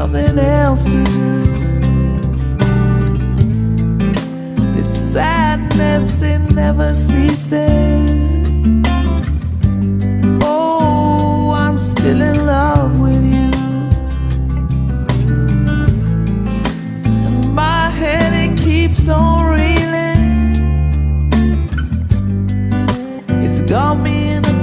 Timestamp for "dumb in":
23.70-24.42